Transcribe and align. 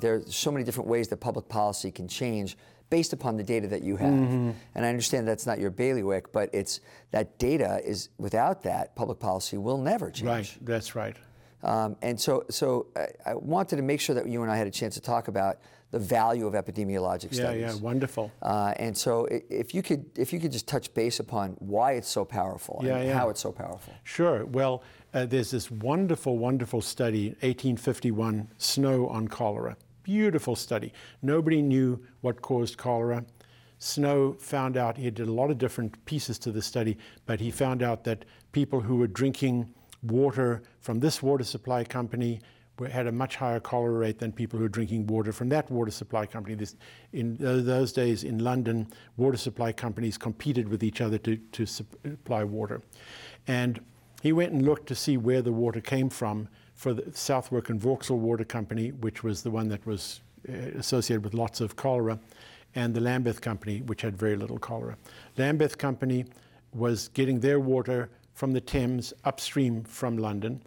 There 0.00 0.14
are 0.14 0.22
so 0.26 0.52
many 0.52 0.64
different 0.64 0.88
ways 0.88 1.08
that 1.08 1.16
public 1.16 1.48
policy 1.48 1.90
can 1.90 2.06
change 2.06 2.56
based 2.90 3.12
upon 3.12 3.36
the 3.36 3.42
data 3.42 3.68
that 3.68 3.82
you 3.82 3.96
have. 3.96 4.12
Mm-hmm. 4.12 4.50
And 4.74 4.86
I 4.86 4.88
understand 4.88 5.26
that's 5.28 5.46
not 5.46 5.58
your 5.58 5.70
bailiwick, 5.70 6.32
but 6.32 6.50
it's 6.52 6.80
that 7.10 7.38
data 7.38 7.80
is 7.84 8.08
without 8.18 8.62
that 8.62 8.96
public 8.96 9.18
policy 9.18 9.58
will 9.58 9.78
never 9.78 10.10
change. 10.10 10.28
Right, 10.28 10.56
that's 10.62 10.94
right. 10.94 11.16
Um, 11.62 11.96
and 12.02 12.20
so, 12.20 12.44
so 12.50 12.86
I, 12.96 13.30
I 13.30 13.34
wanted 13.34 13.76
to 13.76 13.82
make 13.82 14.00
sure 14.00 14.14
that 14.14 14.26
you 14.28 14.42
and 14.42 14.50
I 14.50 14.56
had 14.56 14.66
a 14.66 14.70
chance 14.70 14.94
to 14.94 15.00
talk 15.00 15.28
about 15.28 15.58
the 15.90 15.98
value 15.98 16.46
of 16.46 16.52
epidemiologic 16.54 17.32
Yeah, 17.32 17.40
studies. 17.44 17.60
yeah, 17.62 17.72
yeah, 17.72 17.80
wonderful. 17.80 18.30
Uh, 18.42 18.74
and 18.76 18.96
so, 18.96 19.26
if 19.30 19.74
you 19.74 19.82
could, 19.82 20.04
if 20.16 20.32
you 20.32 20.38
could 20.38 20.52
just 20.52 20.68
touch 20.68 20.92
base 20.94 21.18
upon 21.18 21.52
why 21.60 21.92
it's 21.92 22.08
so 22.08 22.24
powerful 22.24 22.80
Yeah, 22.84 22.96
and 22.98 23.08
yeah. 23.08 23.14
how 23.18 23.30
it's 23.30 23.40
so 23.40 23.52
powerful. 23.52 23.94
Sure. 24.04 24.44
Well, 24.44 24.82
uh, 25.14 25.24
there's 25.24 25.50
this 25.50 25.70
wonderful, 25.70 26.36
wonderful 26.36 26.82
study, 26.82 27.28
1851, 27.40 28.48
Snow 28.58 29.08
on 29.08 29.28
cholera. 29.28 29.76
Beautiful 30.02 30.54
study. 30.56 30.92
Nobody 31.22 31.62
knew 31.62 31.98
what 32.20 32.42
caused 32.42 32.76
cholera. 32.76 33.24
Snow 33.78 34.34
found 34.38 34.76
out, 34.76 34.96
he 34.96 35.10
did 35.10 35.28
a 35.28 35.32
lot 35.32 35.50
of 35.50 35.58
different 35.58 36.04
pieces 36.04 36.38
to 36.40 36.50
the 36.52 36.60
study, 36.62 36.98
but 37.26 37.40
he 37.40 37.50
found 37.50 37.82
out 37.82 38.04
that 38.04 38.24
people 38.52 38.80
who 38.80 38.96
were 38.96 39.06
drinking 39.06 39.72
water 40.02 40.62
from 40.80 41.00
this 41.00 41.22
water 41.22 41.44
supply 41.44 41.84
company 41.84 42.40
had 42.86 43.08
a 43.08 43.12
much 43.12 43.36
higher 43.36 43.58
cholera 43.58 43.98
rate 43.98 44.18
than 44.18 44.30
people 44.30 44.58
who 44.58 44.62
were 44.62 44.68
drinking 44.68 45.06
water 45.08 45.32
from 45.32 45.48
that 45.48 45.68
water 45.70 45.90
supply 45.90 46.24
company. 46.26 46.54
This, 46.54 46.76
in 47.12 47.36
those 47.38 47.92
days 47.92 48.22
in 48.22 48.38
London, 48.38 48.86
water 49.16 49.36
supply 49.36 49.72
companies 49.72 50.16
competed 50.16 50.68
with 50.68 50.84
each 50.84 51.00
other 51.00 51.18
to, 51.18 51.36
to 51.36 51.66
supply 51.66 52.44
water. 52.44 52.80
And 53.48 53.80
he 54.22 54.32
went 54.32 54.52
and 54.52 54.64
looked 54.64 54.86
to 54.88 54.94
see 54.94 55.16
where 55.16 55.42
the 55.42 55.52
water 55.52 55.80
came 55.80 56.08
from 56.08 56.48
for 56.74 56.94
the 56.94 57.12
Southwark 57.12 57.70
and 57.70 57.80
Vauxhall 57.80 58.18
Water 58.18 58.44
Company, 58.44 58.92
which 58.92 59.24
was 59.24 59.42
the 59.42 59.50
one 59.50 59.68
that 59.68 59.84
was 59.84 60.20
uh, 60.48 60.52
associated 60.78 61.24
with 61.24 61.34
lots 61.34 61.60
of 61.60 61.74
cholera, 61.74 62.18
and 62.74 62.94
the 62.94 63.00
Lambeth 63.00 63.40
Company, 63.40 63.80
which 63.82 64.02
had 64.02 64.16
very 64.16 64.36
little 64.36 64.58
cholera. 64.58 64.96
Lambeth 65.36 65.78
Company 65.78 66.24
was 66.72 67.08
getting 67.08 67.40
their 67.40 67.58
water 67.58 68.10
from 68.38 68.52
the 68.52 68.60
Thames 68.60 69.12
upstream 69.24 69.82
from 69.82 70.16
London. 70.16 70.62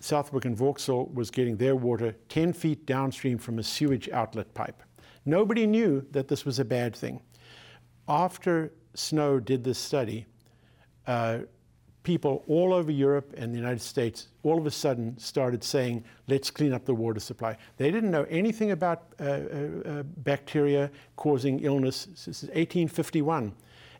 Southwark 0.00 0.44
and 0.44 0.56
Vauxhall 0.56 1.08
was 1.14 1.30
getting 1.30 1.56
their 1.56 1.76
water 1.76 2.16
10 2.30 2.52
feet 2.52 2.84
downstream 2.84 3.38
from 3.38 3.60
a 3.60 3.62
sewage 3.62 4.08
outlet 4.08 4.52
pipe. 4.54 4.82
Nobody 5.24 5.64
knew 5.64 6.04
that 6.10 6.26
this 6.26 6.44
was 6.44 6.58
a 6.58 6.64
bad 6.64 6.96
thing. 6.96 7.22
After 8.08 8.72
Snow 8.94 9.38
did 9.38 9.62
this 9.62 9.78
study, 9.78 10.26
uh, 11.06 11.38
people 12.02 12.42
all 12.48 12.74
over 12.74 12.90
Europe 12.90 13.32
and 13.36 13.52
the 13.52 13.56
United 13.56 13.82
States 13.82 14.26
all 14.42 14.58
of 14.58 14.66
a 14.66 14.70
sudden 14.72 15.16
started 15.16 15.62
saying, 15.62 16.02
let's 16.26 16.50
clean 16.50 16.72
up 16.72 16.84
the 16.84 16.94
water 16.94 17.20
supply. 17.20 17.56
They 17.76 17.92
didn't 17.92 18.10
know 18.10 18.26
anything 18.30 18.72
about 18.72 19.14
uh, 19.20 19.22
uh, 19.22 19.28
uh, 19.28 20.02
bacteria 20.02 20.90
causing 21.14 21.60
illness. 21.60 22.06
This 22.06 22.26
is 22.26 22.42
1851. 22.48 23.54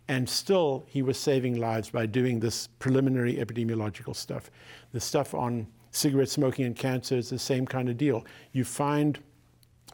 And 0.08 0.28
still, 0.28 0.84
he 0.88 1.02
was 1.02 1.18
saving 1.18 1.58
lives 1.58 1.90
by 1.90 2.06
doing 2.06 2.40
this 2.40 2.68
preliminary 2.78 3.36
epidemiological 3.36 4.16
stuff. 4.16 4.50
The 4.92 5.00
stuff 5.00 5.34
on 5.34 5.66
cigarette 5.90 6.28
smoking 6.28 6.64
and 6.64 6.76
cancer 6.76 7.16
is 7.16 7.30
the 7.30 7.38
same 7.38 7.66
kind 7.66 7.88
of 7.88 7.96
deal. 7.96 8.24
You 8.52 8.64
find 8.64 9.18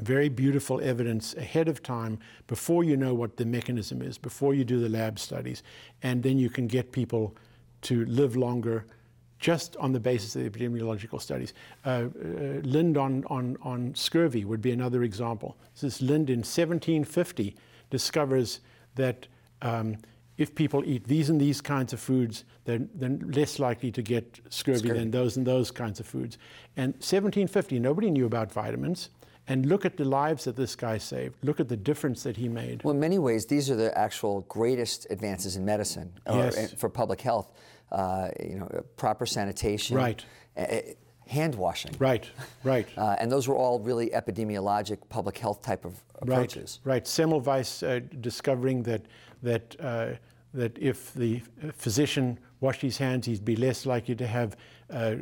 very 0.00 0.28
beautiful 0.28 0.81
evidence 0.81 1.34
ahead 1.34 1.69
of 1.69 1.83
time 1.83 2.19
before 2.47 2.84
you 2.84 2.97
know 2.97 3.15
what 3.15 3.37
the 3.37 3.45
mechanism 3.45 4.00
is, 4.00 4.17
before 4.17 4.55
you 4.55 4.65
do 4.65 4.81
the 4.81 4.89
lab 4.89 5.19
studies, 5.19 5.62
and 6.03 6.22
then 6.22 6.39
you 6.39 6.48
can 6.48 6.67
get 6.67 6.93
people 6.93 7.34
to 7.83 8.05
live 8.06 8.37
longer 8.37 8.87
just 9.39 9.77
on 9.77 9.93
the 9.93 10.00
basis 10.00 10.34
of 10.34 10.43
the 10.43 10.50
epidemiological 10.50 11.20
studies. 11.20 11.55
Uh, 11.84 11.89
uh, 11.89 12.09
Lind 12.62 12.97
on, 12.97 13.25
on, 13.27 13.56
on 13.62 13.95
scurvy 13.95 14.45
would 14.45 14.61
be 14.61 14.72
another 14.72 15.05
example. 15.05 15.56
This 15.81 16.00
Lind 16.00 16.28
in 16.28 16.41
1750 16.41 17.56
discovers 17.91 18.61
that 18.97 19.28
um, 19.62 19.96
if 20.36 20.54
people 20.54 20.82
eat 20.86 21.04
these 21.04 21.30
and 21.30 21.41
these 21.41 21.60
kinds 21.60 21.92
of 21.92 21.98
foods, 22.00 22.44
they're, 22.64 22.80
they're 22.94 23.19
less 23.26 23.58
likely 23.58 23.91
to 23.92 24.02
get 24.02 24.41
scurvy, 24.50 24.78
Scurvy. 24.78 24.98
than 24.98 25.10
those 25.10 25.36
and 25.36 25.46
those 25.46 25.70
kinds 25.72 25.98
of 26.00 26.06
foods. 26.06 26.38
And 26.76 26.92
1750, 26.94 27.78
nobody 27.80 28.10
knew 28.10 28.26
about 28.26 28.52
vitamins. 28.52 29.10
And 29.50 29.64
look 29.64 29.86
at 29.86 29.96
the 29.96 30.04
lives 30.04 30.44
that 30.44 30.56
this 30.56 30.76
guy 30.76 30.98
saved. 30.98 31.36
Look 31.42 31.58
at 31.58 31.69
the 31.69 31.76
difference 31.76 32.22
that 32.24 32.36
he 32.36 32.48
made. 32.50 32.84
Well, 32.84 32.92
in 32.92 33.00
many 33.00 33.19
ways, 33.19 33.46
these 33.46 33.70
are 33.70 33.76
the 33.76 33.96
actual 33.96 34.42
greatest 34.42 35.06
advances 35.08 35.56
in 35.56 35.64
medicine 35.64 36.12
or 36.26 36.36
Yes. 36.36 36.75
for 36.75 36.90
public 36.90 37.22
health. 37.22 37.50
Uh, 37.90 38.28
you 38.38 38.56
know, 38.58 38.84
proper 38.98 39.25
sanitation, 39.25 39.96
Right. 39.96 40.22
uh, 40.58 40.66
hand 41.28 41.55
washing, 41.55 41.94
Right, 41.99 42.28
right. 42.65 42.89
uh, 42.97 43.16
and 43.21 43.31
those 43.31 43.47
were 43.47 43.56
all 43.56 43.78
really 43.78 44.11
epidemiologic, 44.11 44.99
public 45.09 45.39
health 45.39 45.62
type 45.62 45.84
of 45.84 45.94
approaches. 46.21 46.81
Right, 46.84 46.94
right. 46.94 47.05
Semmelweis 47.05 47.83
uh, 47.87 48.00
discovering 48.21 48.83
that 48.84 49.03
that 49.43 49.77
uh, 49.78 50.12
that 50.55 50.77
if 50.78 51.12
the 51.15 51.43
physician 51.75 52.38
washed 52.61 52.81
his 52.81 52.99
hands, 52.99 53.27
he'd 53.27 53.44
be 53.44 53.56
less 53.56 53.87
likely 53.87 54.15
to 54.17 54.27
have 54.27 54.56
uh, 54.91 55.15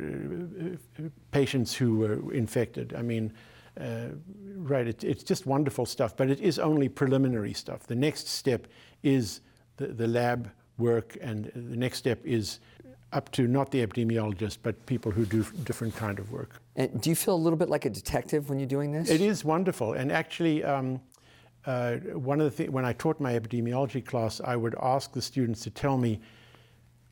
patients 1.31 1.75
who 1.75 1.97
were 1.97 2.33
infected. 2.33 2.93
I 2.97 3.01
mean, 3.01 3.33
uh, 3.79 4.07
right? 4.55 4.87
It, 4.87 5.03
it's 5.03 5.23
just 5.23 5.45
wonderful 5.45 5.85
stuff, 5.85 6.15
but 6.15 6.29
it 6.29 6.39
is 6.39 6.57
only 6.57 6.89
preliminary 6.89 7.53
stuff. 7.53 7.85
The 7.85 7.95
next 7.95 8.27
step 8.29 8.67
is 9.03 9.41
the, 9.75 9.87
the 9.87 10.07
lab 10.07 10.49
work, 10.77 11.17
and 11.21 11.51
the 11.53 11.75
next 11.75 11.97
step 11.97 12.19
is 12.23 12.59
up 13.13 13.31
to 13.31 13.47
not 13.47 13.71
the 13.71 13.85
epidemiologist, 13.85 14.57
but 14.63 14.85
people 14.85 15.11
who 15.11 15.25
do 15.25 15.45
different 15.63 15.95
kind 15.95 16.19
of 16.19 16.31
work. 16.31 16.61
And 16.75 16.99
do 17.01 17.09
you 17.09 17.15
feel 17.15 17.35
a 17.35 17.37
little 17.37 17.57
bit 17.57 17.69
like 17.69 17.85
a 17.85 17.89
detective 17.89 18.49
when 18.49 18.59
you're 18.59 18.67
doing 18.67 18.91
this? 18.91 19.09
It 19.09 19.21
is 19.21 19.45
wonderful, 19.45 19.93
and 19.93 20.11
actually, 20.11 20.63
um, 20.63 20.99
uh, 21.65 21.95
one 22.13 22.39
of 22.39 22.45
the 22.45 22.51
things 22.51 22.69
when 22.69 22.85
I 22.85 22.93
taught 22.93 23.19
my 23.19 23.37
epidemiology 23.37 24.05
class, 24.05 24.41
I 24.43 24.55
would 24.55 24.75
ask 24.81 25.13
the 25.13 25.21
students 25.21 25.61
to 25.61 25.69
tell 25.69 25.97
me 25.97 26.19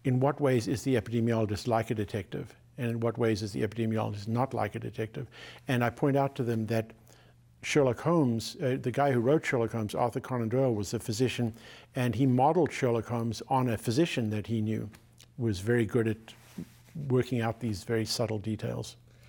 in 0.03 0.19
what 0.19 0.39
ways 0.39 0.67
is 0.67 0.84
the 0.84 0.95
epidemiologist 0.95 1.67
like 1.67 1.91
a 1.91 1.95
detective, 1.95 2.55
and 2.78 2.91
in 2.91 3.00
what 3.00 3.17
ways 3.17 3.41
is 3.41 3.51
the 3.53 3.61
epidemiologist 3.61 4.28
not 4.28 4.53
like 4.53 4.75
a 4.75 4.79
detective. 4.79 5.28
And 5.67 5.84
I 5.84 5.89
point 5.89 6.16
out 6.17 6.35
to 6.35 6.44
them 6.44 6.67
that 6.67 6.91
Sherlock 7.63 8.01
Holmes, 8.01 8.55
uh, 8.61 8.78
the 8.79 8.91
guy 8.91 9.11
who 9.11 9.19
wrote 9.19 9.44
Sherlock 9.44 9.72
Holmes, 9.72 9.95
Arthur 9.95 10.19
Conan 10.19 10.50
Doyle, 10.50 10.75
was 10.75 10.94
a 10.94 11.00
physician, 11.00 11.55
and 11.95 12.13
he 12.13 12.28
modeled 12.28 12.72
Sherlock 12.72 13.07
Holmes 13.07 13.41
on 13.47 13.69
a 13.69 13.78
physician 13.78 14.29
that 14.29 14.47
he 14.47 14.61
knew, 14.61 14.89
was 15.38 15.59
very 15.59 15.85
good 15.85 16.07
at 16.07 16.18
working 17.09 17.41
out 17.41 17.59
these 17.59 17.84
very 17.84 18.06
subtle 18.06 18.40
details. 18.40 18.96